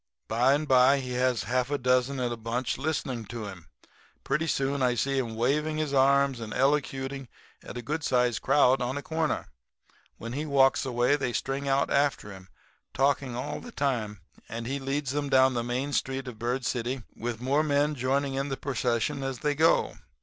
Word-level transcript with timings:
By 0.27 0.55
and 0.55 0.67
by 0.67 0.97
he 0.99 1.11
has 1.11 1.43
half 1.43 1.69
a 1.69 1.77
dozen 1.77 2.19
in 2.19 2.31
a 2.31 2.35
bunch 2.35 2.79
listening 2.79 3.25
to 3.27 3.45
him; 3.45 3.57
and 3.83 4.23
pretty 4.23 4.47
soon 4.47 4.81
I 4.81 4.95
see 4.95 5.19
him 5.19 5.35
waving 5.35 5.77
his 5.77 5.93
arms 5.93 6.39
and 6.39 6.53
elocuting 6.53 7.27
at 7.63 7.77
a 7.77 7.83
good 7.83 8.03
sized 8.03 8.41
crowd 8.41 8.81
on 8.81 8.97
a 8.97 9.03
corner. 9.03 9.49
When 10.17 10.33
he 10.33 10.43
walks 10.43 10.87
away 10.87 11.17
they 11.17 11.33
string 11.33 11.67
out 11.67 11.91
after 11.91 12.31
him, 12.31 12.47
talking 12.95 13.35
all 13.35 13.59
the 13.59 13.71
time; 13.71 14.21
and 14.49 14.65
he 14.65 14.79
leads 14.79 15.13
'em 15.15 15.29
down 15.29 15.53
the 15.53 15.63
main 15.63 15.93
street 15.93 16.27
of 16.27 16.39
Bird 16.39 16.65
City 16.65 17.03
with 17.15 17.39
more 17.39 17.61
men 17.61 17.93
joining 17.93 18.49
the 18.49 18.57
procession 18.57 19.21
as 19.21 19.41
they 19.41 19.53
go. 19.53 19.99